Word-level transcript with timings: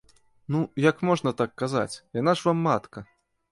Ну, 0.55 0.61
як 0.85 1.03
можна 1.09 1.33
так 1.43 1.53
казаць, 1.63 2.01
яна 2.19 2.37
ж 2.41 2.51
вам 2.51 2.67
матка. 2.71 3.07